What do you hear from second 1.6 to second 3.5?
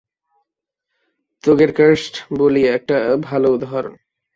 cursed বুলি একটা ভালো